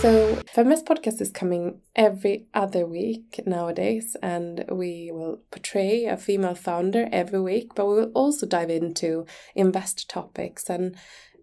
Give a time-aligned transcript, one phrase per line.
[0.00, 6.54] So, Feminvest Podcast is coming every other week nowadays, and we will portray a female
[6.54, 9.26] founder every week, but we will also dive into
[9.56, 10.70] invest topics.
[10.70, 10.94] And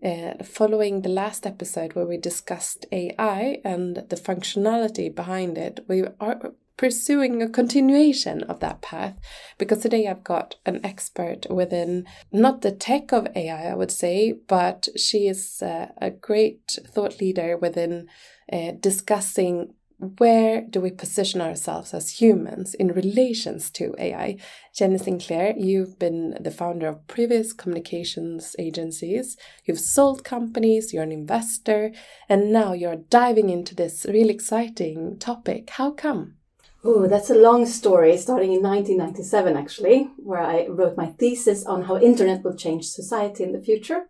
[0.01, 6.05] uh, following the last episode where we discussed AI and the functionality behind it, we
[6.21, 9.15] are pursuing a continuation of that path
[9.57, 14.33] because today I've got an expert within not the tech of AI, I would say,
[14.47, 18.07] but she is uh, a great thought leader within
[18.51, 24.37] uh, discussing where do we position ourselves as humans in relations to AI?
[24.73, 31.13] Jenny Sinclair, you've been the founder of previous communications agencies, you've sold companies, you're an
[31.13, 31.91] investor,
[32.27, 35.69] and now you're diving into this really exciting topic.
[35.71, 36.35] How come?
[36.83, 41.83] Oh, that's a long story, starting in 1997, actually, where I wrote my thesis on
[41.83, 44.07] how internet will change society in the future.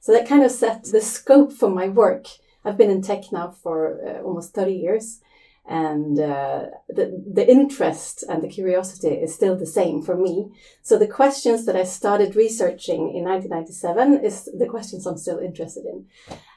[0.00, 2.26] So that kind of set the scope for my work.
[2.64, 5.20] I've been in tech now for uh, almost 30 years,
[5.66, 10.50] and uh, the, the interest and the curiosity is still the same for me.
[10.82, 15.84] So the questions that I started researching in 1997 is the questions I'm still interested
[15.84, 16.06] in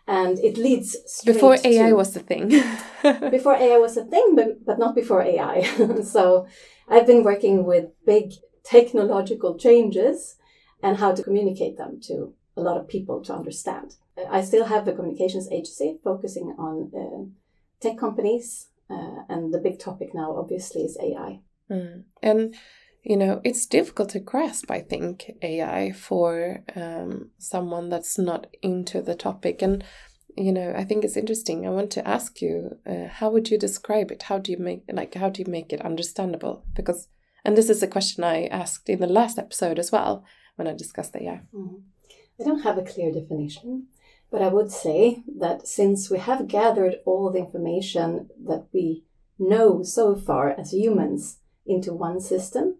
[0.07, 2.49] and it leads before AI to, was the thing.
[3.31, 5.63] before AI was a thing, but but not before AI.
[6.03, 6.47] so
[6.87, 8.33] I've been working with big
[8.63, 10.35] technological changes
[10.83, 13.95] and how to communicate them to a lot of people to understand.
[14.29, 17.25] I still have the communications agency focusing on uh,
[17.81, 21.39] tech companies, uh, and the big topic now, obviously, is AI.
[21.69, 22.03] Mm.
[22.21, 22.55] And
[23.05, 29.01] you know it's difficult to grasp i think ai for um, someone that's not into
[29.01, 29.83] the topic and
[30.35, 33.57] you know i think it's interesting i want to ask you uh, how would you
[33.57, 37.07] describe it how do you make like how do you make it understandable because
[37.45, 40.73] and this is a question i asked in the last episode as well when i
[40.73, 41.81] discussed ai mm.
[42.39, 43.87] I don't have a clear definition
[44.31, 49.03] but i would say that since we have gathered all the information that we
[49.37, 52.75] know so far as humans into one system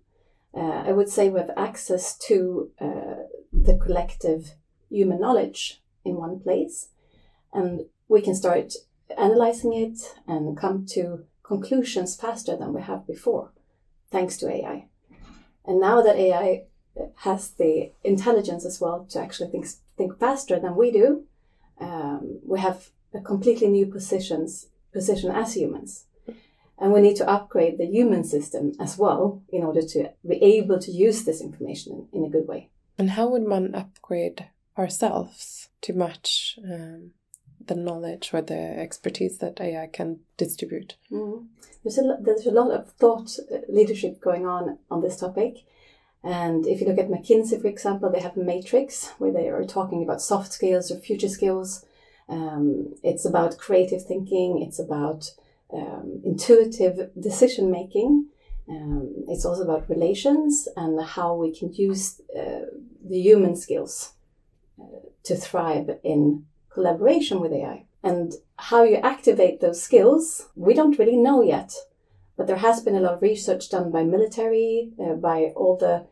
[0.55, 3.15] uh, I would say we have access to uh,
[3.51, 4.53] the collective
[4.89, 6.89] human knowledge in one place,
[7.53, 8.73] and we can start
[9.17, 13.51] analyzing it and come to conclusions faster than we have before,
[14.11, 14.87] thanks to AI.
[15.65, 16.63] And now that AI
[17.17, 19.67] has the intelligence as well to actually think,
[19.97, 21.23] think faster than we do,
[21.79, 26.05] um, we have a completely new positions position as humans.
[26.77, 30.79] And we need to upgrade the human system as well in order to be able
[30.79, 32.69] to use this information in, a good way.
[32.97, 37.11] And how would one upgrade ourselves to match um,
[37.65, 40.97] the knowledge or the expertise that AI can distribute?
[41.11, 41.47] Mm.
[41.83, 45.65] There's, a, there's a lot of thought uh, leadership going on on this topic.
[46.25, 49.63] And if you look at McKinsey, for example, they have a matrix where they are
[49.63, 51.85] talking about soft skills or future skills.
[52.27, 55.31] Um, it's about creative thinking, it's about
[55.71, 58.25] um, intuitive decision making.
[58.67, 62.71] Um, it's also about relations and how we can use uh,
[63.07, 64.13] the human skills
[64.81, 64.85] uh,
[65.25, 67.85] to thrive in collaboration with AI.
[68.03, 71.75] And how you activate those skills, we don't really know yet.
[72.35, 76.07] But there has been a lot of research done by military, uh, by all the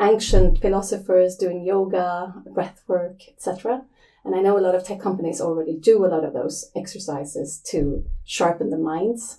[0.00, 3.82] ancient philosophers doing yoga, breath work, etc.
[4.24, 7.60] And I know a lot of tech companies already do a lot of those exercises
[7.66, 9.38] to sharpen the minds.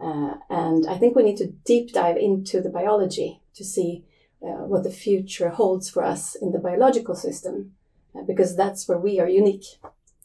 [0.00, 4.04] Uh, and I think we need to deep dive into the biology to see
[4.42, 7.72] uh, what the future holds for us in the biological system,
[8.14, 9.64] uh, because that's where we are unique.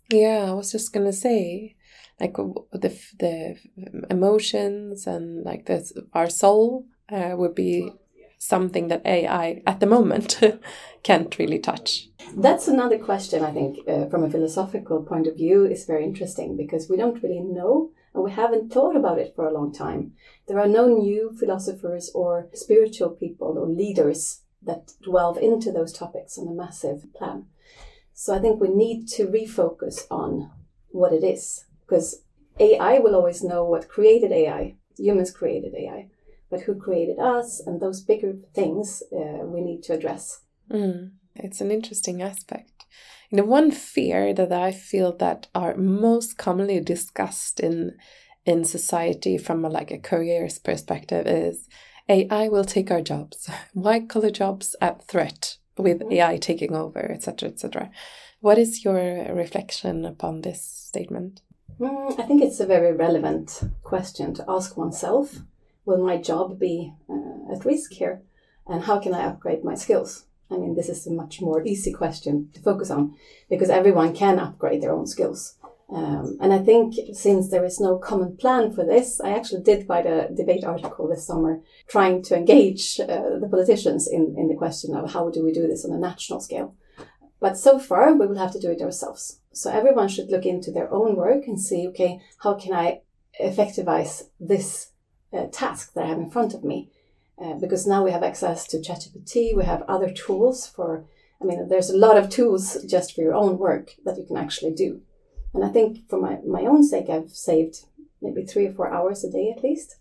[0.10, 1.76] Yeah, I was just gonna say,
[2.20, 3.58] like the the
[4.10, 7.92] emotions and like this, our soul uh, would be
[8.40, 10.40] something that AI at the moment
[11.04, 12.10] can't really touch?
[12.36, 16.58] That's another question, I think, uh, from a philosophical point of view, is very interesting
[16.58, 20.14] because we don't really know and we haven't thought about it for a long time.
[20.48, 26.38] There are no new philosophers or spiritual people or leaders that delve into those topics
[26.38, 27.46] on a massive plan.
[28.14, 30.50] So I think we need to refocus on
[30.90, 32.24] what it is because
[32.60, 34.76] AI will always know what created AI.
[34.98, 36.10] Humans created AI
[36.50, 40.42] but who created us and those bigger things uh, we need to address.
[40.72, 42.86] Mm, it's an interesting aspect.
[43.30, 47.98] You know, one fear that I feel that are most commonly discussed in
[48.46, 51.68] in society from a, like a careers perspective is
[52.08, 53.50] AI will take our jobs.
[53.74, 56.14] White collar jobs at threat with mm-hmm.
[56.14, 57.92] AI taking over, etc., etc.
[58.42, 58.96] What is your
[59.34, 61.42] reflection upon this statement?
[61.80, 65.42] Mm, I think it's a very relevant question to ask oneself
[65.90, 68.22] will my job be uh, at risk here?
[68.68, 70.26] And how can I upgrade my skills?
[70.52, 73.16] I mean, this is a much more easy question to focus on
[73.50, 75.56] because everyone can upgrade their own skills.
[75.92, 79.90] Um, and I think since there is no common plan for this, I actually did
[79.90, 84.56] write a debate article this summer trying to engage uh, the politicians in, in the
[84.56, 86.76] question of how do we do this on a national scale.
[87.40, 89.40] But so far, we will have to do it ourselves.
[89.52, 93.02] So everyone should look into their own work and see, okay, how can I
[93.42, 94.89] effectivize this
[95.34, 96.90] uh, task that I have in front of me?
[97.42, 101.06] Uh, because now we have access to ChatGPT, we have other tools for,
[101.42, 104.36] I mean, there's a lot of tools just for your own work that you can
[104.36, 105.02] actually do.
[105.54, 107.86] And I think for my, my own sake, I've saved
[108.22, 109.96] maybe three or four hours a day at least.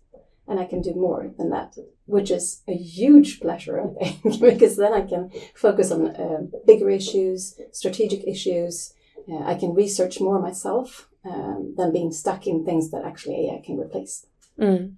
[0.47, 4.77] And I can do more than that, which is a huge pleasure, I think, because
[4.77, 8.93] then I can focus on uh, bigger issues, strategic issues.
[9.31, 13.61] Uh, I can research more myself um, than being stuck in things that actually AI
[13.63, 14.25] can replace.
[14.59, 14.95] Mm.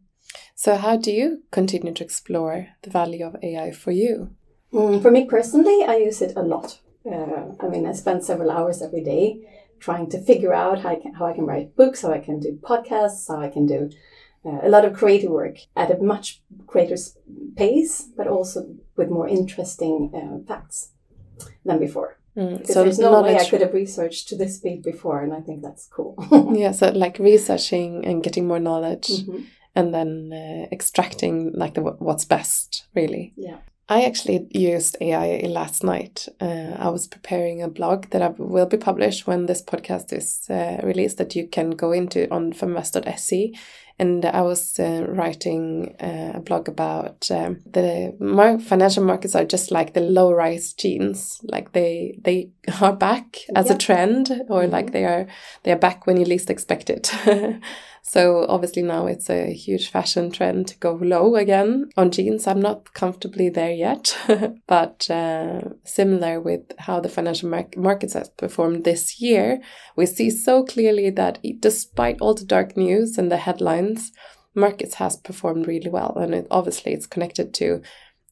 [0.55, 4.31] So, how do you continue to explore the value of AI for you?
[4.73, 6.79] Mm, for me personally, I use it a lot.
[7.05, 9.47] Uh, I mean, I spend several hours every day
[9.79, 12.39] trying to figure out how I can, how I can write books, how I can
[12.39, 13.89] do podcasts, how I can do
[14.45, 16.95] uh, a lot of creative work at a much greater
[17.55, 20.91] pace, but also with more interesting uh, facts
[21.65, 22.19] than before.
[22.37, 25.41] Mm, so there's no way I could have researched to this speed before, and I
[25.41, 26.15] think that's cool.
[26.55, 29.43] yeah, so like researching and getting more knowledge, mm-hmm.
[29.75, 33.33] And then uh, extracting like the what's best, really.
[33.35, 33.57] Yeah.
[33.89, 36.29] I actually used AI last night.
[36.39, 40.49] Uh, I was preparing a blog that I will be published when this podcast is
[40.49, 43.53] uh, released that you can go into on feminvest.se.
[44.01, 49.45] And I was uh, writing uh, a blog about um, the mar financial markets are
[49.45, 51.39] just like the low rise jeans.
[51.43, 52.49] Like they they
[52.81, 54.75] are back as a trend, or mm -hmm.
[54.77, 55.27] like they are
[55.63, 57.13] they are back when you least expect it.
[58.03, 62.47] So obviously now it's a huge fashion trend to go low again on jeans.
[62.47, 64.17] I'm not comfortably there yet,
[64.67, 69.61] but uh, similar with how the financial mar markets have performed this year,
[69.95, 73.90] we see so clearly that despite all the dark news and the headlines,
[74.55, 77.81] markets has performed really well, and it, obviously it's connected to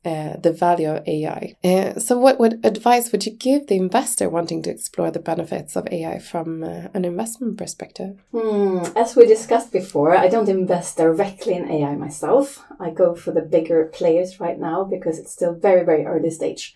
[0.05, 1.55] uh, the value of AI.
[1.61, 5.75] Uh, so, what, what advice would you give the investor wanting to explore the benefits
[5.75, 8.17] of AI from uh, an investment perspective?
[8.31, 8.79] Hmm.
[8.95, 12.63] As we discussed before, I don't invest directly in AI myself.
[12.79, 16.75] I go for the bigger players right now because it's still very, very early stage.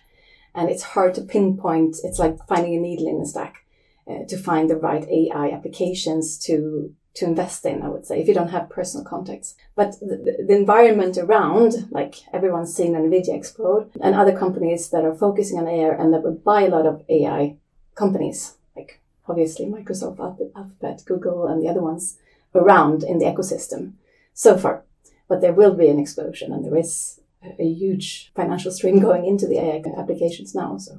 [0.54, 3.64] And it's hard to pinpoint, it's like finding a needle in a stack
[4.06, 8.26] uh, to find the right AI applications to to invest in, I would say, if
[8.26, 9.54] you don't have personal contacts.
[9.76, 15.14] But the, the, environment around, like everyone's seen NVIDIA explode, and other companies that are
[15.14, 17.56] focusing on AI and that would buy a lot of AI
[17.94, 20.18] companies, like obviously Microsoft,
[20.56, 22.18] Alphabet, Google, and the other ones
[22.54, 23.92] around in the ecosystem
[24.32, 24.82] so far.
[25.28, 27.20] But there will be an explosion, and there is
[27.58, 30.78] a huge financial stream going into the AI applications now.
[30.78, 30.98] So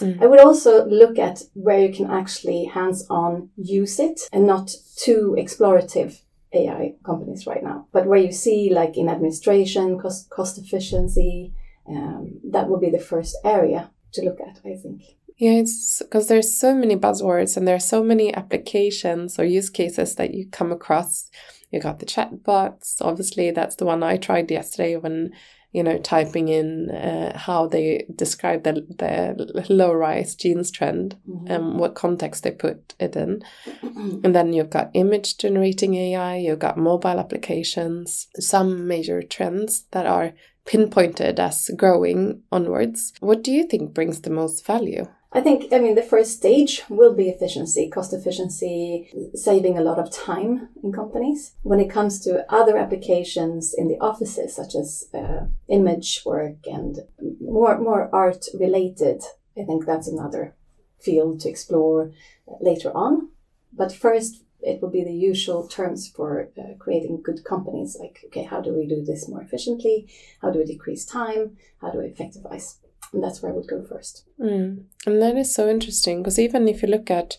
[0.00, 0.22] Mm.
[0.22, 4.74] I would also look at where you can actually hands on use it and not
[4.96, 6.20] too explorative
[6.52, 11.52] AI companies right now, but where you see like in administration, cost, cost efficiency,
[11.88, 15.02] um, that will be the first area to look at, I think.
[15.36, 19.68] Yeah, it's because there's so many buzzwords and there are so many applications or use
[19.68, 21.28] cases that you come across.
[21.72, 22.96] You got the chatbots.
[23.00, 25.32] Obviously, that's the one I tried yesterday when
[25.74, 31.50] you know, typing in uh, how they describe the, the low rise jeans trend mm-hmm.
[31.50, 33.42] and what context they put it in.
[33.82, 40.06] and then you've got image generating AI, you've got mobile applications, some major trends that
[40.06, 40.32] are
[40.64, 43.12] pinpointed as growing onwards.
[43.18, 45.06] What do you think brings the most value?
[45.36, 49.98] I think, I mean, the first stage will be efficiency, cost efficiency, saving a lot
[49.98, 51.54] of time in companies.
[51.62, 57.00] When it comes to other applications in the offices, such as uh, image work and
[57.40, 59.24] more, more art related,
[59.58, 60.54] I think that's another
[61.00, 62.12] field to explore
[62.60, 63.30] later on.
[63.72, 68.44] But first, it will be the usual terms for uh, creating good companies like, okay,
[68.44, 70.08] how do we do this more efficiently?
[70.40, 71.56] How do we decrease time?
[71.80, 72.76] How do we effectivize?
[73.14, 74.24] And that's where I would go first.
[74.40, 74.84] Mm.
[75.06, 77.38] And that is so interesting because even if you look at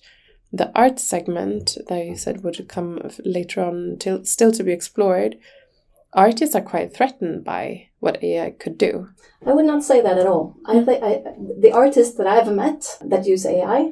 [0.53, 5.37] the art segment that you said would come later on, till, still to be explored,
[6.13, 9.09] artists are quite threatened by what AI could do.
[9.45, 10.55] I would not say that at all.
[10.65, 11.03] I think
[11.59, 13.91] the artists that I've met that use AI,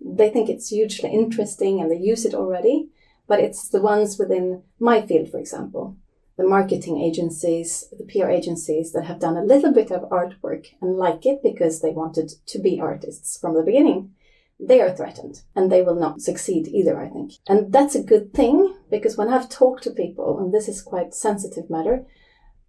[0.00, 2.88] they think it's hugely interesting and they use it already.
[3.28, 5.96] But it's the ones within my field, for example,
[6.40, 10.96] the marketing agencies, the PR agencies that have done a little bit of artwork and
[10.96, 14.14] like it because they wanted to be artists from the beginning,
[14.58, 17.32] they are threatened and they will not succeed either, I think.
[17.46, 21.12] And that's a good thing because when I've talked to people, and this is quite
[21.12, 22.06] sensitive matter,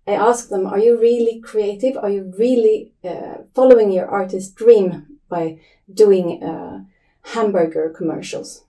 [0.06, 1.96] I ask them, are you really creative?
[1.96, 5.60] Are you really uh, following your artist dream by
[5.94, 6.84] doing uh,
[7.22, 8.66] hamburger commercials?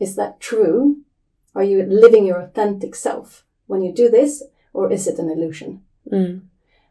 [0.00, 1.02] Is that true?
[1.54, 5.82] Are you living your authentic self when you do this, or is it an illusion?
[6.10, 6.42] Mm.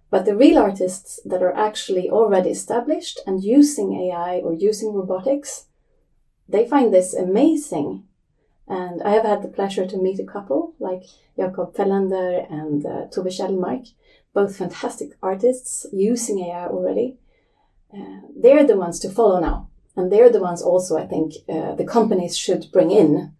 [0.09, 5.65] But the real artists that are actually already established and using AI or using robotics,
[6.47, 8.05] they find this amazing.
[8.67, 11.03] And I have had the pleasure to meet a couple like
[11.37, 13.91] Jakob Fellander and uh, Tove Kjellmark,
[14.33, 17.17] both fantastic artists using AI already.
[17.93, 19.69] Uh, they're the ones to follow now.
[19.97, 23.33] And they're the ones also, I think, uh, the companies should bring in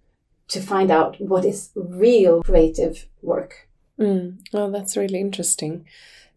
[0.50, 3.70] to find out what is real creative work.
[4.00, 4.39] Mm.
[4.53, 5.86] Oh, that's really interesting.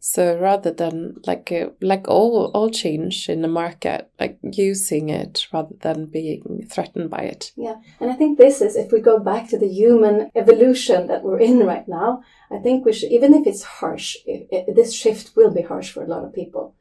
[0.05, 5.47] So rather than like a, like all all change in the market, like using it
[5.53, 7.53] rather than being threatened by it.
[7.57, 11.23] Yeah, and I think this is if we go back to the human evolution that
[11.23, 12.25] we're in right now.
[12.51, 15.93] I think we should, even if it's harsh, it, it, this shift will be harsh
[15.93, 16.75] for a lot of people.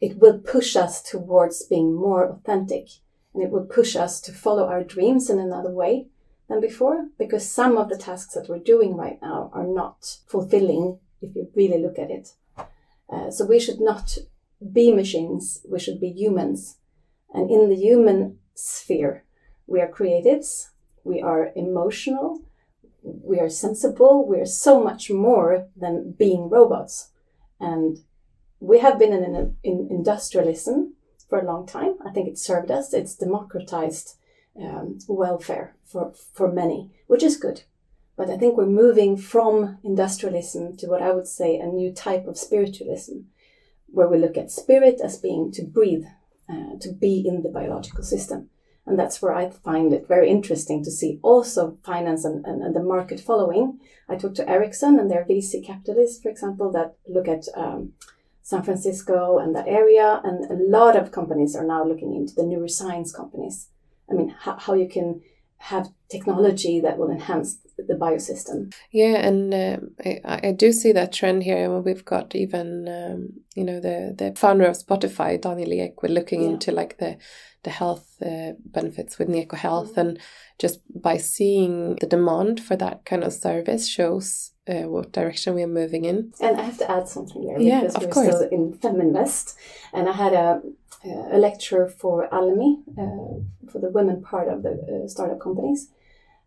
[0.00, 2.88] It will push us towards being more authentic,
[3.34, 6.06] and it will push us to follow our dreams in another way
[6.48, 10.98] than before, because some of the tasks that we're doing right now are not fulfilling
[11.20, 12.30] if you really look at it.
[13.12, 14.18] Uh, so we should not
[14.72, 16.78] be machines, we should be humans.
[17.32, 19.24] And in the human sphere,
[19.66, 20.68] we are creatives,
[21.04, 22.42] we are emotional,
[23.02, 27.10] we are sensible, we are so much more than being robots.
[27.58, 27.98] And
[28.60, 30.94] we have been in, in industrialism
[31.28, 31.96] for a long time.
[32.04, 34.16] I think it served us, it's democratized
[34.60, 37.62] um, welfare for, for many, which is good.
[38.16, 42.26] But I think we're moving from industrialism to what I would say a new type
[42.26, 43.20] of spiritualism,
[43.86, 46.04] where we look at spirit as being to breathe,
[46.48, 48.50] uh, to be in the biological system.
[48.84, 52.74] And that's where I find it very interesting to see also finance and, and, and
[52.74, 53.78] the market following.
[54.08, 57.92] I talked to Ericsson and their VC capitalists, for example, that look at um,
[58.42, 60.20] San Francisco and that area.
[60.24, 63.68] And a lot of companies are now looking into the neuroscience companies.
[64.10, 65.22] I mean, how, how you can
[65.58, 68.74] have technology that will enhance the biosystem.
[68.90, 71.70] Yeah, and uh, I, I do see that trend here.
[71.80, 76.42] We've got even um, you know the the founder of Spotify, Daniel Ek, we're looking
[76.42, 76.50] yeah.
[76.50, 77.16] into like the
[77.62, 80.00] the health uh, benefits with Neko Health, mm-hmm.
[80.00, 80.18] and
[80.58, 85.62] just by seeing the demand for that kind of service shows uh, what direction we
[85.62, 86.32] are moving in.
[86.40, 88.26] And I have to add something there yeah, because we're course.
[88.26, 89.54] still in Feminvest,
[89.92, 90.60] and I had a
[91.04, 95.88] a lecture for Almi uh, for the women part of the uh, startup companies.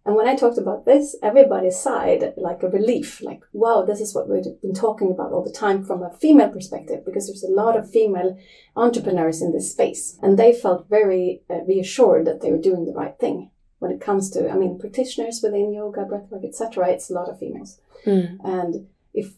[0.06, 4.14] And when I talked about this, everybody sighed like a relief, like, wow, this is
[4.14, 7.48] what we've been talking about all the time from a female perspective, because there's a
[7.48, 8.38] lot of female
[8.76, 10.20] entrepreneurs in this space.
[10.22, 13.50] And they felt very uh, reassured that they were doing the right thing.
[13.80, 17.40] When it comes to, I mean, practitioners within yoga, breathwork, etc., it's a lot of
[17.40, 17.80] females.
[18.06, 18.38] Mm.
[18.44, 19.34] And if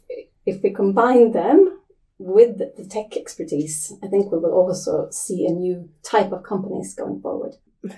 [0.45, 1.76] if we combine them
[2.19, 6.95] with the tech expertise, I think we will also see a new type of companies
[6.95, 7.55] going forward.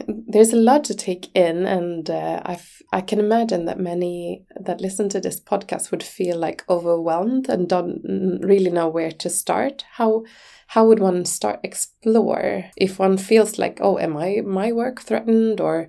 [0.07, 2.59] There's a lot to take in, and uh, I
[2.91, 7.67] I can imagine that many that listen to this podcast would feel like overwhelmed and
[7.67, 8.01] don't
[8.43, 9.85] really know where to start.
[9.93, 10.23] How
[10.67, 15.61] how would one start explore if one feels like, oh, am I my work threatened
[15.61, 15.87] or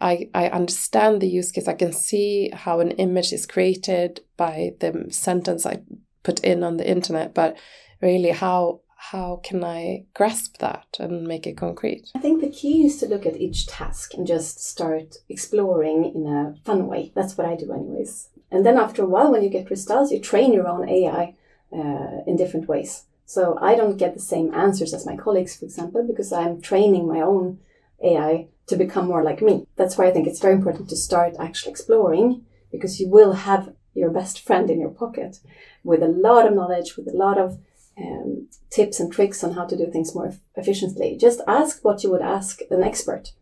[0.00, 1.66] I, I understand the use case.
[1.66, 5.80] I can see how an image is created by the sentence I
[6.22, 7.56] put in on the internet, but
[8.00, 12.10] really how how can I grasp that and make it concrete?
[12.16, 16.26] I think the key is to look at each task and just start exploring in
[16.26, 17.12] a fun way.
[17.14, 18.28] That's what I do, anyways.
[18.50, 21.34] And then after a while, when you get results, you train your own AI
[21.72, 23.04] uh, in different ways.
[23.24, 27.06] So I don't get the same answers as my colleagues, for example, because I'm training
[27.06, 27.60] my own
[28.02, 29.66] AI to become more like me.
[29.76, 33.74] That's why I think it's very important to start actually exploring because you will have
[33.98, 35.40] your best friend in your pocket
[35.84, 37.58] with a lot of knowledge, with a lot of
[38.00, 41.16] um, tips and tricks on how to do things more efficiently.
[41.16, 43.32] Just ask what you would ask an expert,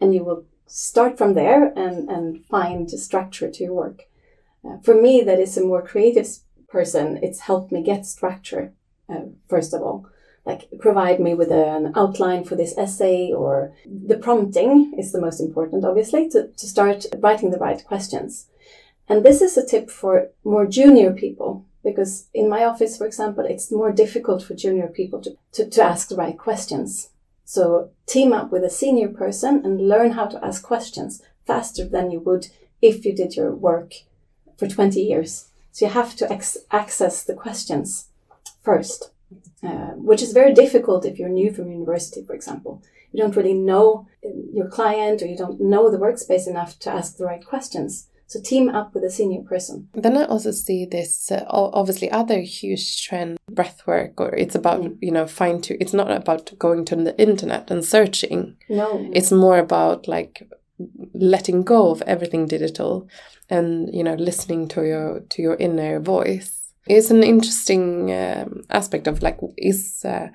[0.00, 4.02] and you will start from there and, and find structure to your work.
[4.64, 6.28] Uh, for me, that is a more creative
[6.68, 8.72] person, it's helped me get structure,
[9.08, 10.06] uh, first of all.
[10.44, 15.40] Like, provide me with an outline for this essay, or the prompting is the most
[15.40, 18.46] important, obviously, to, to start writing the right questions.
[19.08, 23.44] And this is a tip for more junior people because in my office, for example,
[23.44, 27.10] it's more difficult for junior people to, to, to ask the right questions.
[27.44, 32.10] So team up with a senior person and learn how to ask questions faster than
[32.10, 32.48] you would
[32.82, 33.94] if you did your work
[34.58, 35.48] for 20 years.
[35.70, 38.08] So you have to ex- access the questions
[38.62, 39.12] first,
[39.62, 42.82] uh, which is very difficult if you're new from university, for example.
[43.12, 44.08] You don't really know
[44.52, 48.08] your client or you don't know the workspace enough to ask the right questions.
[48.28, 49.88] So team up with a senior person.
[49.94, 54.80] Then I also see this uh, obviously other huge trend breath work or it's about
[54.82, 54.96] mm.
[55.00, 58.56] you know fine to it's not about going to the internet and searching.
[58.68, 59.08] No.
[59.12, 60.42] It's more about like
[61.14, 63.08] letting go of everything digital
[63.48, 69.06] and you know listening to your to your inner voice is an interesting um, aspect
[69.06, 70.28] of like is uh,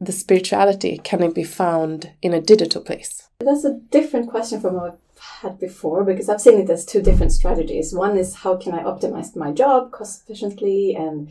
[0.00, 4.76] the spirituality can it be found in a digital place that's a different question from
[5.22, 7.94] had before because I've seen it as two different strategies.
[7.94, 11.30] One is how can I optimize my job cost efficiently and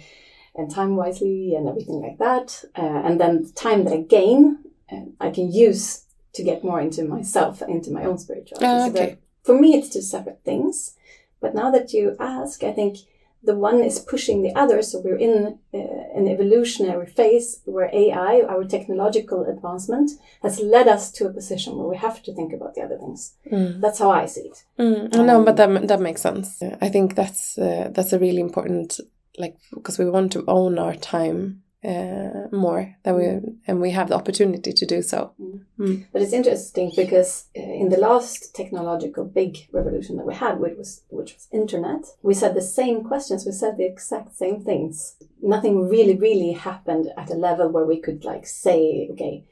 [0.54, 4.60] and time wisely and everything like that, uh, and then the time that I gain,
[4.92, 8.66] uh, I can use to get more into myself, into my own spirituality.
[8.66, 9.12] Ah, okay.
[9.12, 10.98] So for me, it's two separate things.
[11.40, 12.98] But now that you ask, I think
[13.44, 14.82] the one is pushing the other.
[14.82, 15.78] So we're in uh,
[16.16, 20.12] an evolutionary phase where AI, our technological advancement,
[20.44, 23.34] has led us to a position where we have to think about the other things.
[23.52, 23.82] Mm.
[23.82, 24.64] That's how I see it.
[24.78, 25.26] Mm.
[25.26, 26.62] no, but that that makes sense.
[26.82, 29.00] I think that's uh, that's a really important
[29.38, 33.26] like because we want to own our time uh, more that we
[33.68, 35.34] and we have the opportunity to do so.
[35.80, 36.06] Mm.
[36.14, 40.78] But it's interesting because uh, in the last technological big revolution that we had, which
[40.78, 43.46] was which was internet, we said the same questions.
[43.46, 45.16] We said the exact same things.
[45.42, 49.46] Nothing really, really happened at a level where we could like say, okay,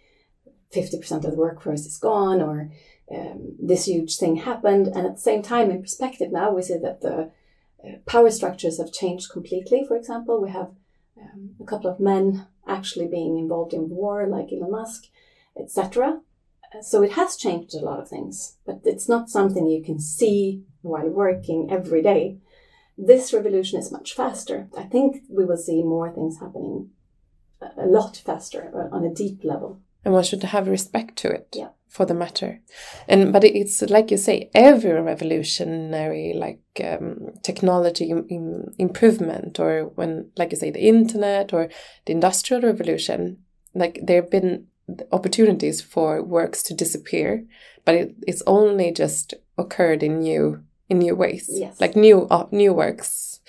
[0.71, 2.71] fifty percent of the workforce is gone, or
[3.11, 4.85] um, this huge thing happened.
[4.87, 7.31] And at the same time, in perspective, now we see that the
[7.83, 9.83] uh, power structures have changed completely.
[9.87, 10.69] For example, we have
[11.21, 15.05] um, a couple of men actually being involved in war, like Elon Musk,
[15.59, 16.21] etc.
[16.81, 20.63] So it has changed a lot of things, but it's not something you can see
[20.81, 22.37] while working every day.
[22.97, 24.67] This revolution is much faster.
[24.77, 26.91] I think we will see more things happening
[27.61, 29.81] a lot faster uh, on a deep level.
[30.05, 31.47] And one should have respect to it.
[31.55, 31.69] Yeah.
[31.91, 32.61] For the matter,
[33.07, 40.29] and but it's like you say, every revolutionary like um, technology Im improvement, or when
[40.37, 41.67] like you say the internet or
[42.05, 43.37] the industrial revolution,
[43.73, 44.67] like there have been
[45.11, 47.43] opportunities for works to disappear,
[47.85, 51.81] but it, it's only just occurred in new in new ways, Yes.
[51.81, 53.39] like new uh, new works.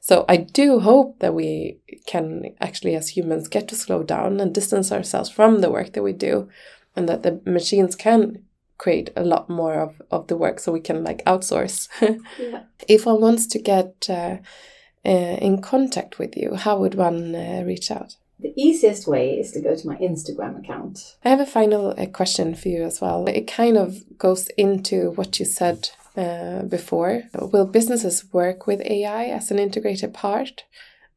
[0.00, 4.54] So I do hope that we can actually, as humans, get to slow down and
[4.54, 6.48] distance ourselves from the work that we do,
[6.96, 8.42] and that the machines can
[8.78, 11.88] create a lot more of, of the work, so we can like outsource.
[12.38, 12.62] Yeah.
[12.88, 14.38] if one wants to get uh,
[15.04, 18.16] uh, in contact with you, how would one uh, reach out?
[18.38, 21.16] The easiest way is to go to my Instagram account.
[21.22, 23.26] I have a final uh, question for you as well.
[23.26, 27.22] It kind of goes into what you said uh, before.
[27.34, 30.64] Will businesses work with AI as an integrated part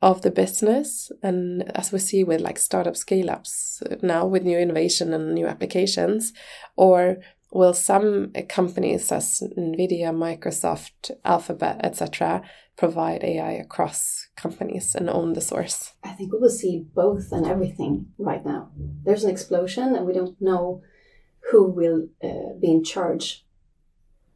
[0.02, 1.12] of the business?
[1.22, 5.48] And as we see with like startup scale ups now with new innovation and new
[5.48, 6.32] applications,
[6.78, 7.18] or
[7.52, 12.42] will some companies such as Nvidia, Microsoft, Alphabet, etc.,
[12.78, 15.94] provide AI across companies and own the source?
[16.04, 18.72] I think we will see both and everything right now.
[19.04, 20.82] There's an explosion, and we don't know
[21.52, 23.46] who will uh, be in charge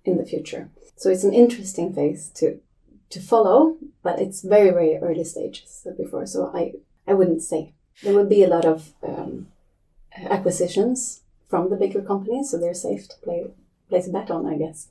[0.08, 0.70] in the future.
[0.96, 2.60] So it's an interesting phase to
[3.10, 6.26] to follow, but it's very very early stages before.
[6.26, 6.74] So I
[7.08, 9.48] I wouldn't say there will be a lot of um,
[10.16, 13.46] acquisitions from the bigger companies, so they're safe to play
[13.90, 14.88] place a bet on, I guess.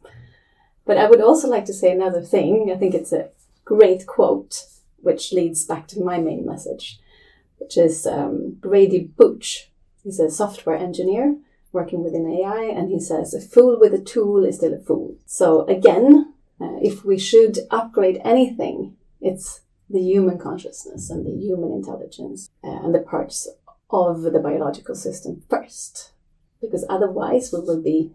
[0.86, 2.70] But I would also like to say another thing.
[2.72, 3.30] I think it's a
[3.64, 4.66] great quote,
[4.98, 7.00] which leads back to my main message,
[7.58, 9.70] which is um, Grady Booch.
[10.02, 11.36] He's a software engineer
[11.76, 15.16] working within AI, and he says, A fool with a tool is still a fool.
[15.26, 21.70] So, again, uh, if we should upgrade anything, it's the human consciousness and the human
[21.72, 23.46] intelligence uh, and the parts
[23.90, 26.12] of the biological system first.
[26.60, 28.12] Because otherwise, we will be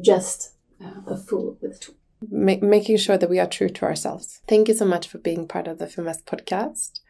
[0.00, 0.52] just
[0.82, 1.96] uh, a fool with a tool.
[2.30, 4.40] Ma- making sure that we are true to ourselves.
[4.46, 7.00] Thank you so much for being part of the Feminvest podcast.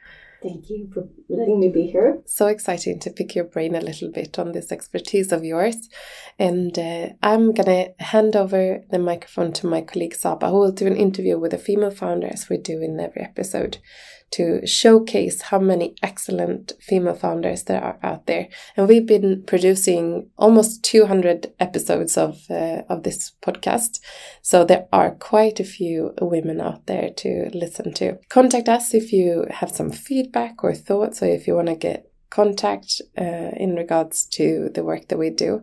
[0.44, 2.20] Thank you for letting me be here.
[2.26, 5.88] So exciting to pick your brain a little bit on this expertise of yours.
[6.38, 10.72] And uh, I'm going to hand over the microphone to my colleague Saba, who will
[10.72, 13.78] do an interview with a female founder, as we do in every episode,
[14.34, 18.48] to showcase how many excellent female founders there are out there.
[18.76, 24.00] And we've been producing almost 200 episodes of, uh, of this podcast.
[24.42, 28.18] So there are quite a few women out there to listen to.
[28.28, 32.10] Contact us if you have some feedback or thoughts, or if you want to get
[32.28, 35.62] contact uh, in regards to the work that we do.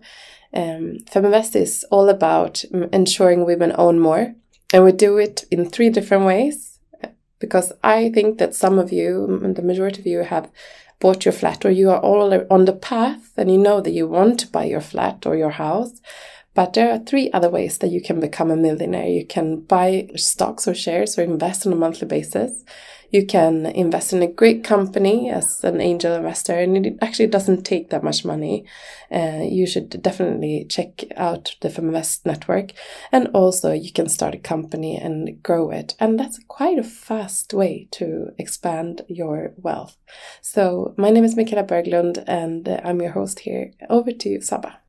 [0.53, 4.33] Um, Feminvest is all about ensuring women own more,
[4.71, 6.70] and we do it in three different ways
[7.41, 10.49] because I think that some of you, the majority of you, have
[11.01, 14.07] bought your flat or you are all on the path and you know that you
[14.07, 15.99] want to buy your flat or your house,
[16.53, 19.07] But there are three other ways that you can become a millionaire.
[19.07, 22.65] You can buy stocks or shares or invest on a monthly basis.
[23.09, 27.63] You can invest in a great company as an angel investor, and it actually doesn't
[27.63, 28.65] take that much money.
[29.11, 32.71] Uh, you should definitely check out the Feminvest network.
[33.11, 35.93] And also, you can start a company and grow it.
[35.99, 39.97] And that's quite a fast way to expand your wealth.
[40.41, 43.73] So, my name is Michaela Berglund, and I'm your host here.
[43.89, 44.80] Over to you, Saba.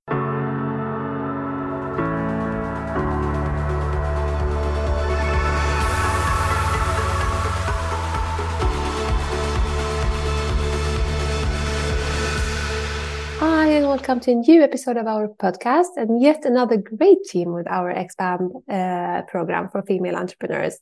[14.02, 17.88] Welcome to a new episode of our podcast and yet another great team with our
[17.88, 20.76] Expand uh, program for female entrepreneurs.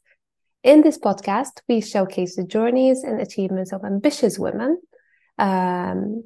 [0.62, 4.80] In this podcast, we showcase the journeys and achievements of ambitious women.
[5.36, 6.24] Um,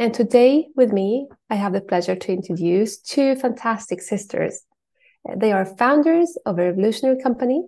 [0.00, 4.62] and today, with me, I have the pleasure to introduce two fantastic sisters.
[5.36, 7.62] They are founders of a revolutionary company.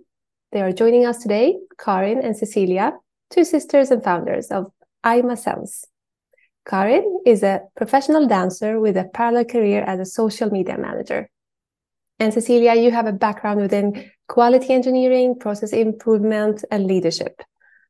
[0.51, 2.91] They are joining us today, Karin and Cecilia,
[3.29, 4.65] two sisters and founders of
[5.05, 5.85] Aima Sense.
[6.67, 11.29] Karin is a professional dancer with a parallel career as a social media manager.
[12.19, 17.41] And Cecilia, you have a background within quality engineering, process improvement, and leadership.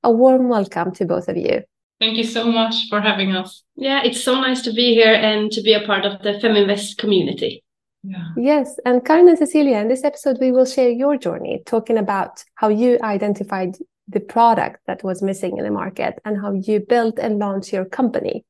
[0.04, 1.62] A warm welcome to both of you.
[2.02, 3.64] Thank you so much for having us.
[3.78, 6.98] Yeah, it's so nice to be here and to be a part of the Feminvest
[6.98, 7.64] community.
[8.04, 8.28] Yeah.
[8.36, 12.44] Yes, and Karin and Cecilia, in this episode, we will share your journey, talking about
[12.56, 13.78] how you identified
[14.10, 17.86] the product that was missing in the market and how you built and launched your
[17.86, 18.44] company.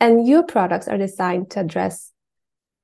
[0.00, 2.12] And your products are designed to address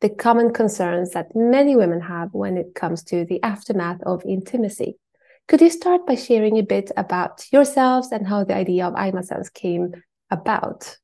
[0.00, 4.98] the common concerns that many women have when it comes to the aftermath of intimacy.
[5.48, 9.52] Could you start by sharing a bit about yourselves and how the idea of AimaSense
[9.52, 9.92] came
[10.30, 10.98] about?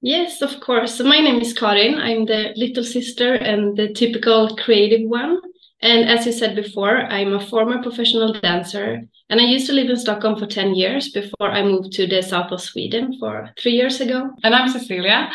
[0.00, 1.00] Yes, of course.
[1.00, 1.98] My name is Karin.
[1.98, 5.40] I'm the little sister and the typical creative one.
[5.84, 9.90] And as you said before, I'm a former professional dancer and I used to live
[9.90, 13.72] in Stockholm for 10 years before I moved to the south of Sweden for three
[13.72, 14.30] years ago.
[14.42, 15.30] And I'm Cecilia.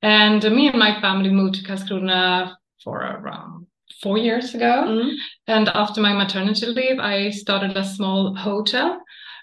[0.00, 3.66] And me and my family moved to Karlskrona for around
[4.00, 4.84] four years ago.
[4.86, 5.14] Mm.
[5.48, 9.00] And after my maternity leave, I started a small hotel,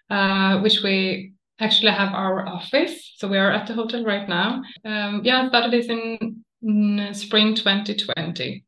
[0.09, 3.13] uh, which we actually have our office.
[3.17, 4.61] So we are at the hotel right now.
[4.85, 8.64] Um, yeah, I started this in, in spring 2020.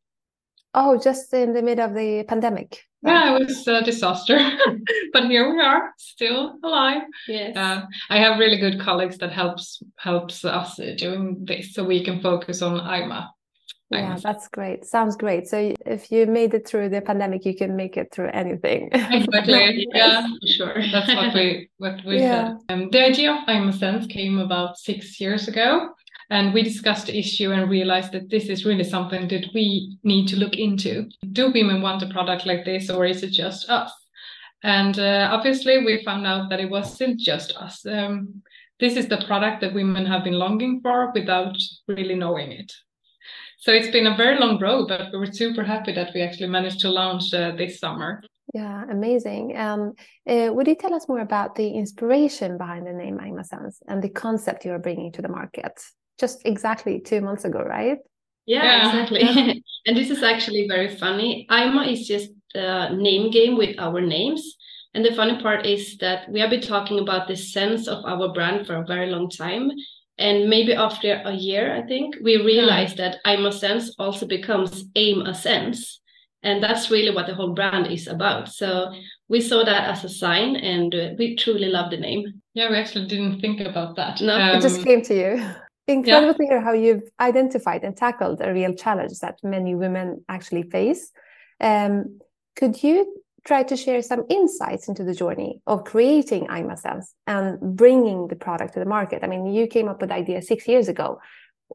[0.79, 2.83] Oh, just in the middle of the pandemic.
[3.01, 4.37] Yeah, it was a disaster,
[5.13, 7.01] but here we are, still alive.
[7.27, 7.57] Yes.
[7.57, 12.21] Uh, I have really good colleagues that helps helps us doing this, so we can
[12.21, 13.33] focus on AIMA.
[13.89, 14.85] Yeah, that's great.
[14.85, 15.47] Sounds great.
[15.47, 18.89] So if you made it through the pandemic, you can make it through anything.
[18.91, 19.87] Exactly.
[19.93, 20.75] yeah, sure.
[20.91, 22.57] That's what we what we yeah.
[22.57, 22.57] said.
[22.69, 25.95] Um, the idea of AIMA Sense came about six years ago.
[26.29, 30.27] And we discussed the issue and realized that this is really something that we need
[30.27, 31.09] to look into.
[31.31, 33.93] Do women want a product like this, or is it just us?
[34.63, 37.85] And uh, obviously, we found out that it wasn't just us.
[37.85, 38.41] Um,
[38.79, 41.55] this is the product that women have been longing for without
[41.87, 42.71] really knowing it.
[43.59, 46.47] So it's been a very long road, but we were super happy that we actually
[46.47, 48.21] managed to launch uh, this summer.
[48.53, 49.57] Yeah, amazing.
[49.57, 49.93] Um,
[50.29, 54.01] uh, would you tell us more about the inspiration behind the name Aima Sense and
[54.01, 55.73] the concept you are bringing to the market?
[56.19, 57.99] Just exactly two months ago, right?
[58.45, 58.88] Yeah, yeah.
[58.88, 59.63] exactly.
[59.86, 61.45] and this is actually very funny.
[61.51, 64.56] Aima is just a name game with our names.
[64.93, 68.34] And the funny part is that we have been talking about the sense of our
[68.34, 69.69] brand for a very long time.
[70.17, 73.12] And maybe after a year, I think, we realized yeah.
[73.12, 75.99] that Aima Sense also becomes Aim a Sense.
[76.41, 78.49] And that's really what the whole brand is about.
[78.49, 78.91] So
[79.27, 82.41] we saw that as a sign and we truly love the name.
[82.53, 84.21] Yeah, we actually didn't think about that.
[84.21, 85.45] No, um, it just came to you.
[85.88, 86.34] Incredible yeah.
[86.34, 91.12] to hear how you've identified and tackled a real challenge that many women actually face.
[91.62, 92.19] Um,
[92.56, 98.28] could you try to share some insights into the journey of creating AimaSense and bringing
[98.28, 99.23] the product to the market?
[99.23, 101.21] I mean, you came up with the idea six years ago.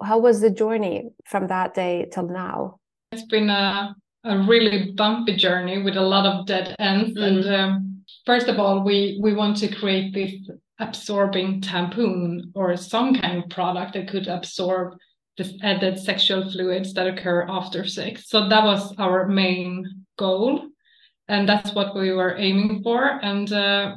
[0.03, 2.79] How was the journey from that day till now?
[3.13, 7.17] It's been a, a really bumpy journey with a lot of dead ends.
[7.17, 7.23] Mm.
[7.23, 10.33] And um, first of all, we we want to create this
[10.83, 14.95] absorbing tampon or some kind of product that could absorb
[15.39, 18.29] the added sexual fluids that occur after sex.
[18.29, 20.69] So that was our main goal.
[21.29, 23.19] And that's what we were aiming for.
[23.23, 23.97] And uh,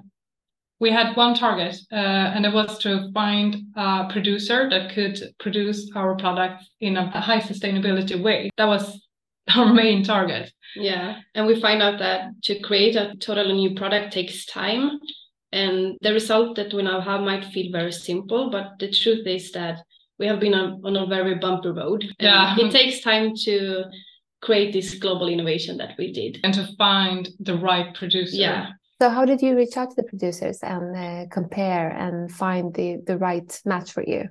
[0.80, 5.90] we had one target, uh, and it was to find a producer that could produce
[5.96, 8.50] our product in a high sustainability way.
[8.58, 9.02] That was
[9.56, 10.52] our main target.
[10.76, 11.20] Yeah.
[11.34, 15.00] And we find out that to create a totally new product takes time
[15.56, 19.52] and the result that we now have might feel very simple, but the truth is
[19.54, 19.80] that
[20.20, 22.06] we have been on, on a very bumpy road.
[22.20, 22.56] Yeah.
[22.60, 23.86] It takes time to
[24.42, 26.40] create this global innovation that we did.
[26.44, 28.36] And to find the right producer.
[28.36, 28.72] Yeah.
[29.02, 33.02] So how did you reach out to the producers and uh, compare and find the
[33.06, 34.30] the right match for you?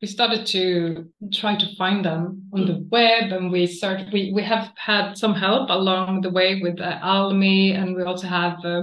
[0.00, 4.42] we started to try to find them on the web and we started we, we
[4.42, 8.82] have had some help along the way with uh, almi and we also have uh,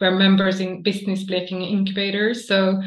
[0.00, 2.80] we're members in business breaking incubators so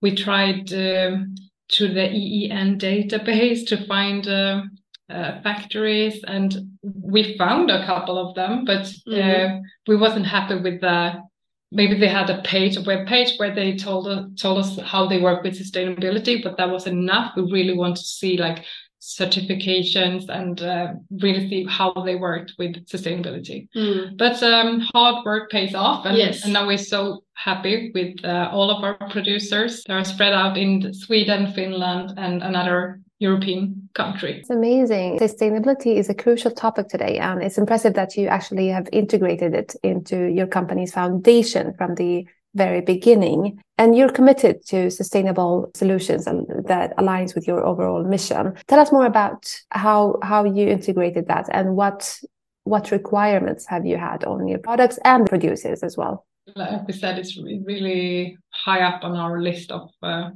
[0.00, 1.34] we tried um,
[1.72, 4.62] through the EEN database to find uh,
[5.10, 9.58] uh, factories and we found a couple of them but mm-hmm.
[9.86, 11.22] we wasn't happy with the
[11.70, 15.06] maybe they had a page, a web page where they told us, told us how
[15.06, 17.32] they work with sustainability, but that was enough.
[17.36, 18.64] We really want to see like
[19.00, 23.68] certifications and uh, really see how they worked with sustainability.
[23.74, 24.18] Mm.
[24.18, 26.44] But um, hard work pays off, and, yes.
[26.44, 29.84] and now we're so happy with uh, all of our producers.
[29.84, 34.38] They are spread out in Sweden, Finland, and another European country.
[34.40, 35.18] It's amazing.
[35.18, 39.74] Sustainability is a crucial topic today, and it's impressive that you actually have integrated it
[39.82, 43.62] into your company's foundation from the very beginning.
[43.76, 48.54] And you're committed to sustainable solutions and that aligns with your overall mission.
[48.66, 52.18] Tell us more about how how you integrated that and what
[52.64, 56.26] what requirements have you had on your products and producers as well.
[56.54, 60.30] Like we said, it's really high up on our list of uh,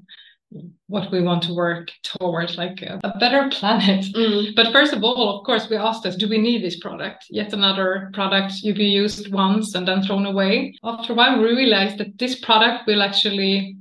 [0.86, 4.04] what we want to work towards like a, a better planet.
[4.22, 4.54] Mm.
[4.54, 7.24] but first of all of course we asked us do we need this product?
[7.30, 10.74] Yet another product you be used once and then thrown away.
[10.84, 13.76] After a while we realized that this product will actually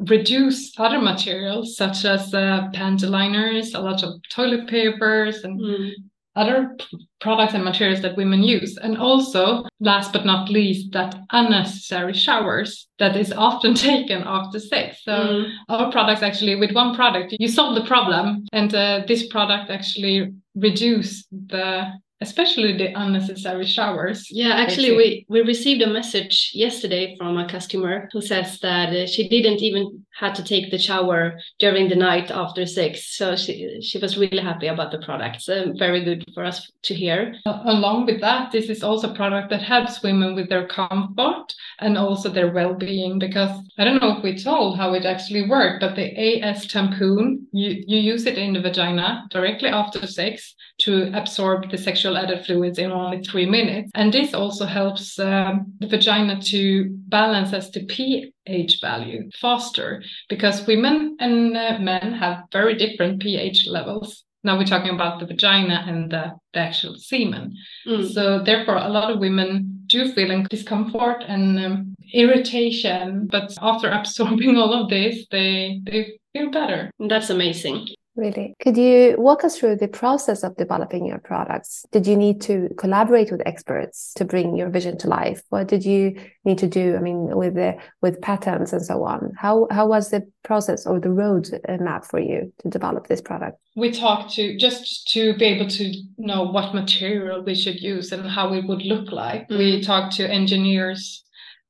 [0.00, 5.90] reduce other materials such as uh, panty liners a lot of toilet papers and mm
[6.38, 6.76] other
[7.20, 8.78] products and materials that women use.
[8.78, 15.02] And also, last but not least, that unnecessary showers that is often taken after sex.
[15.02, 15.52] So mm.
[15.68, 20.32] our products actually, with one product, you solve the problem, and uh, this product actually
[20.54, 24.28] reduce the especially the unnecessary showers.
[24.30, 29.06] Yeah, actually, we, we received a message yesterday from a customer who says that uh,
[29.06, 33.16] she didn't even had to take the shower during the night after sex.
[33.16, 35.42] So she she was really happy about the product.
[35.42, 37.34] So very good for us to hear.
[37.46, 41.96] Along with that, this is also a product that helps women with their comfort and
[41.96, 43.18] also their well-being.
[43.18, 47.44] Because I don't know if we told how it actually worked, but the AS tampon,
[47.52, 52.44] you you use it in the vagina directly after sex to absorb the sexual added
[52.44, 53.90] fluids in only three minutes.
[53.94, 60.66] And this also helps um, the vagina to balance as the pH value faster because
[60.66, 64.24] women and uh, men have very different pH levels.
[64.44, 67.54] Now we're talking about the vagina and the, the actual semen.
[67.86, 68.12] Mm.
[68.12, 74.56] So therefore, a lot of women do feel discomfort and um, irritation, but after absorbing
[74.56, 76.90] all of this, they they feel better.
[77.00, 77.88] That's amazing.
[78.18, 78.56] Really.
[78.60, 81.86] Could you walk us through the process of developing your products?
[81.92, 85.40] Did you need to collaborate with experts to bring your vision to life?
[85.50, 86.96] What did you need to do?
[86.96, 89.30] I mean, with the with patents and so on.
[89.38, 93.56] How how was the process or the road map for you to develop this product?
[93.76, 98.28] We talked to just to be able to know what material we should use and
[98.28, 99.48] how it would look like.
[99.48, 99.58] Mm.
[99.58, 101.22] We talked to engineers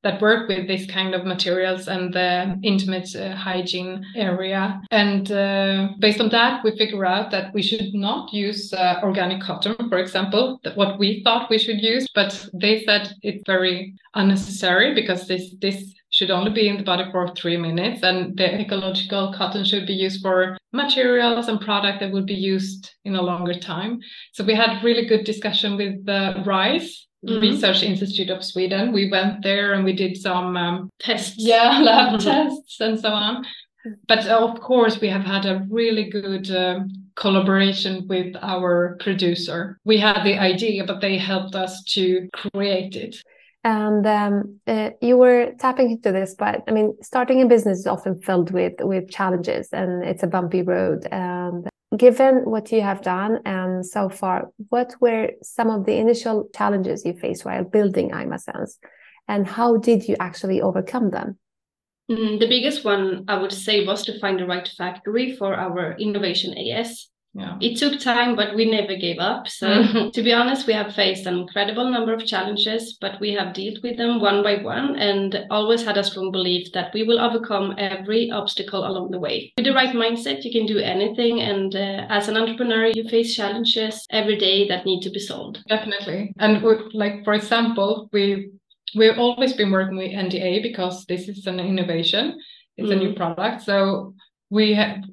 [0.02, 4.80] that work with this kind of materials and the intimate uh, hygiene area.
[4.90, 9.42] And uh, based on that, we figure out that we should not use uh, organic
[9.42, 13.94] cotton, for example, that what we thought we should use, but they said it's very
[14.14, 18.60] unnecessary because this this should only be in the body for three minutes and the
[18.60, 23.22] ecological cotton should be used for materials and product that would be used in a
[23.22, 24.00] longer time
[24.32, 27.40] so we had really good discussion with the RISE mm-hmm.
[27.40, 28.92] Research Institute of Sweden.
[28.92, 31.36] We went there and we did some um, tests.
[31.38, 32.28] Yeah, lab mm-hmm.
[32.28, 33.44] tests and so on.
[34.06, 36.80] But uh, of course, we have had a really good uh,
[37.14, 39.78] collaboration with our producer.
[39.84, 43.16] We had the idea, but they helped us to create it.
[43.64, 47.86] And um, uh, you were tapping into this, but I mean, starting a business is
[47.86, 51.06] often filled with with challenges, and it's a bumpy road.
[51.10, 56.48] And Given what you have done and so far, what were some of the initial
[56.54, 58.76] challenges you faced while building AimaSense,
[59.26, 61.38] and how did you actually overcome them?
[62.10, 65.96] Mm, the biggest one I would say was to find the right factory for our
[65.98, 67.56] innovation AS yeah.
[67.60, 69.46] It took time, but we never gave up.
[69.46, 70.10] So, mm-hmm.
[70.14, 73.80] to be honest, we have faced an incredible number of challenges, but we have dealt
[73.82, 77.74] with them one by one and always had a strong belief that we will overcome
[77.78, 79.52] every obstacle along the way.
[79.56, 81.40] With the right mindset, you can do anything.
[81.40, 85.60] And uh, as an entrepreneur, you face challenges every day that need to be solved.
[85.68, 86.34] Definitely.
[86.40, 88.50] And like, for example, we
[88.96, 92.40] we've always been working with NDA because this is an innovation.
[92.76, 92.92] It's mm.
[92.92, 93.16] a new mm.
[93.16, 93.62] product.
[93.62, 94.14] So
[94.50, 95.04] we have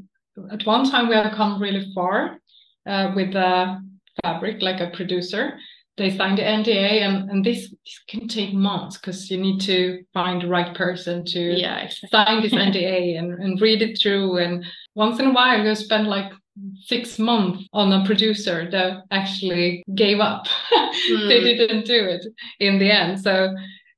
[0.51, 2.39] at one time we have come really far
[2.85, 3.79] uh, with the
[4.23, 5.57] fabric like a producer
[5.97, 10.03] they sign the nda and, and this, this can take months because you need to
[10.13, 12.09] find the right person to yeah exactly.
[12.11, 16.07] sign this nda and, and read it through and once in a while you spend
[16.07, 16.31] like
[16.81, 20.47] six months on a producer that actually gave up
[21.09, 21.27] mm.
[21.27, 22.25] they didn't do it
[22.59, 23.53] in the end so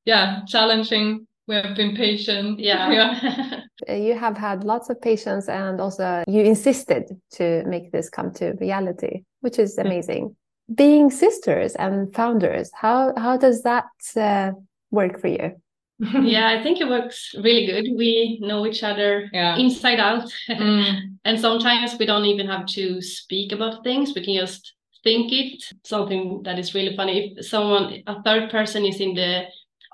[0.05, 2.59] yeah challenging we have been patient.
[2.67, 3.61] Yeah, yeah.
[3.87, 8.53] You have had lots of patience and also you insisted to make this come to
[8.59, 10.35] reality which is amazing.
[10.73, 14.51] Being sisters and founders how how does that uh,
[14.91, 15.51] work for you?
[16.21, 17.85] Yeah i think it works really good.
[17.95, 19.55] We know each other yeah.
[19.57, 20.29] inside out.
[20.49, 21.17] Mm.
[21.23, 24.13] and sometimes we don't even have to speak about things.
[24.15, 27.33] We can just think it something that is really funny.
[27.37, 29.45] If someone a third person is in the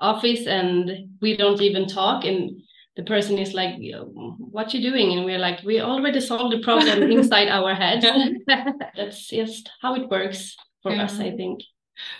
[0.04, 0.90] office and
[1.20, 2.60] we don't even talk and
[2.96, 3.74] the person is like
[4.38, 5.12] what you doing?
[5.12, 8.06] And we're like we already solved the problem inside our heads
[8.96, 11.04] that's just how it works for yeah.
[11.04, 11.60] us i think.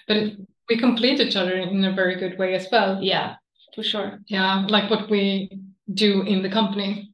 [0.08, 0.32] But
[0.68, 3.02] we complete each other in a very good way as well.
[3.02, 3.36] Yeah
[3.74, 4.18] for sure.
[4.26, 5.50] Yeah like what we
[5.92, 7.13] do in the company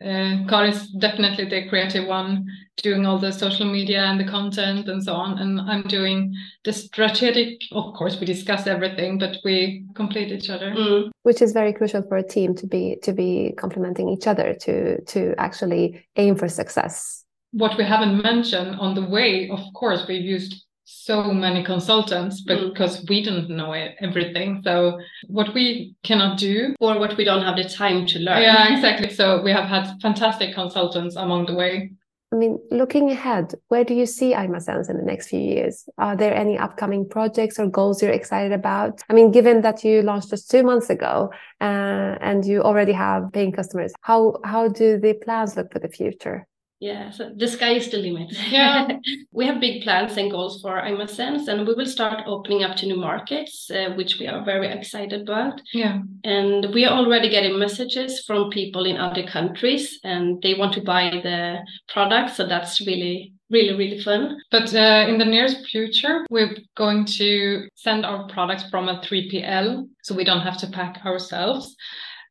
[0.00, 4.88] uh, Karin is definitely the creative one, doing all the social media and the content
[4.88, 5.38] and so on.
[5.38, 6.32] And I'm doing
[6.64, 7.62] the strategic.
[7.72, 11.10] Of course, we discuss everything, but we complete each other, mm.
[11.24, 15.02] which is very crucial for a team to be to be complementing each other to
[15.02, 17.24] to actually aim for success.
[17.50, 22.56] What we haven't mentioned on the way, of course, we've used so many consultants but
[22.56, 22.72] mm.
[22.72, 27.56] because we don't know everything so what we cannot do or what we don't have
[27.56, 31.90] the time to learn yeah exactly so we have had fantastic consultants along the way
[32.30, 35.88] I mean, looking ahead, where do you see AimaSense in the next few years?
[35.96, 39.00] Are there any upcoming projects or goals you're excited about?
[39.08, 41.30] I mean, given that you launched just two months ago
[41.62, 45.88] uh, and you already have paying customers, how how do the plans look for the
[45.88, 46.46] future?
[46.80, 48.32] Yeah, so the sky is the limit.
[48.50, 48.86] Yeah.
[49.32, 52.86] we have big plans and goals for AimaSense, and we will start opening up to
[52.86, 55.60] new markets, uh, which we are very excited about.
[55.72, 55.98] Yeah.
[56.22, 60.80] And we are already getting messages from people in other countries, and they want to
[60.80, 62.36] buy the product.
[62.36, 64.38] So that's really, really, really fun.
[64.52, 69.88] But uh, in the nearest future, we're going to send our products from a 3PL,
[70.04, 71.74] so we don't have to pack ourselves.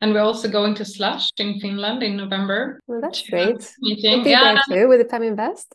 [0.01, 2.79] And we're also going to Slush in Finland in November.
[2.87, 3.73] Well, that's great.
[3.79, 4.19] Meeting.
[4.19, 4.61] We'll yeah.
[4.67, 5.65] there too with the Feminvest.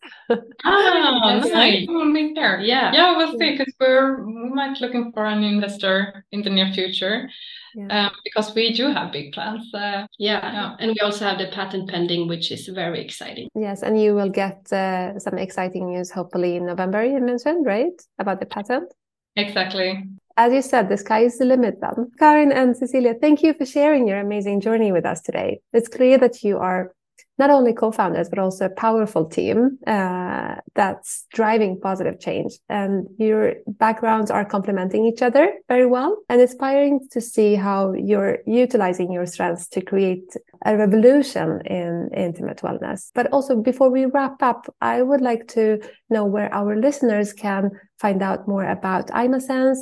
[0.64, 1.86] ah, nice.
[1.88, 2.60] We'll meet there.
[2.60, 2.92] Yeah.
[2.92, 7.28] Yeah, we'll see because we're we might looking for an investor in the near future.
[7.74, 8.06] Yeah.
[8.06, 9.72] Um, because we do have big plans.
[9.74, 10.52] Uh, yeah.
[10.52, 10.76] yeah.
[10.78, 13.48] and we also have the patent pending, which is very exciting.
[13.54, 17.02] Yes, and you will get uh, some exciting news hopefully in November.
[17.04, 18.92] You mentioned right about the patent.
[19.34, 20.04] Exactly
[20.36, 22.10] as you said, the sky is the limit then.
[22.18, 25.60] Karin and Cecilia, thank you for sharing your amazing journey with us today.
[25.72, 26.94] It's clear that you are
[27.38, 32.58] not only co-founders, but also a powerful team uh, that's driving positive change.
[32.68, 38.38] And your backgrounds are complementing each other very well and inspiring to see how you're
[38.46, 43.10] utilizing your strengths to create a revolution in intimate wellness.
[43.14, 47.70] But also before we wrap up, I would like to know where our listeners can
[47.98, 49.78] find out more about AimaSense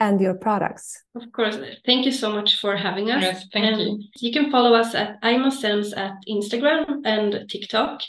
[0.00, 1.02] and your products.
[1.14, 1.58] Of course.
[1.86, 3.22] Thank you so much for having us.
[3.22, 4.08] Yes, thank and you.
[4.18, 8.02] You can follow us at AimaSense at Instagram and TikTok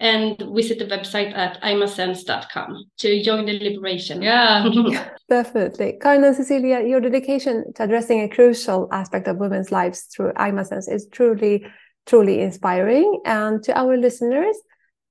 [0.00, 4.22] and visit the website at aimasense.com to join the liberation.
[4.22, 4.66] Yeah,
[5.28, 5.98] definitely.
[6.00, 10.90] Karin and Cecilia, your dedication to addressing a crucial aspect of women's lives through AimaSense
[10.90, 11.66] is truly,
[12.06, 13.20] truly inspiring.
[13.26, 14.56] And to our listeners,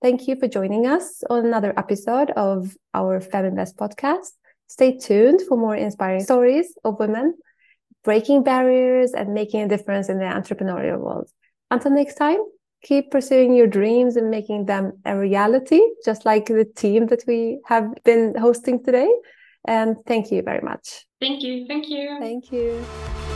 [0.02, 4.32] thank you for joining us on another episode of our Feminvest podcast.
[4.70, 7.34] Stay tuned for more inspiring stories of women
[8.04, 11.30] breaking barriers and making a difference in the entrepreneurial world.
[11.70, 12.40] Until next time,
[12.82, 17.60] keep pursuing your dreams and making them a reality, just like the team that we
[17.66, 19.12] have been hosting today.
[19.68, 21.06] And thank you very much.
[21.20, 21.68] Thank you.
[21.68, 22.18] Thank you.
[22.20, 23.29] Thank you.